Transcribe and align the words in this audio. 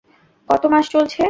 কত 0.49 0.63
মাস 0.65 0.85
চলছে? 0.93 1.19